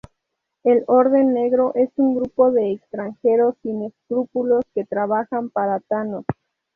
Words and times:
El 0.63 0.83
Orden 0.87 1.31
Negro 1.31 1.73
es 1.75 1.91
un 1.97 2.15
grupo 2.15 2.49
de 2.51 2.71
extranjeros 2.71 3.53
sin 3.61 3.83
escrúpulos 3.83 4.63
que 4.73 4.83
trabajan 4.83 5.51
para 5.51 5.79
Thanos. 5.79 6.25